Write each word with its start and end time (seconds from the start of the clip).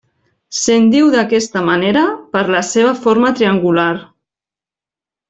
Se'n 0.59 0.85
diu 0.93 1.11
d'aquesta 1.15 1.61
manera 1.67 2.05
per 2.37 2.43
la 2.55 2.63
seva 2.71 2.95
forma 3.05 3.33
triangular. 3.41 3.91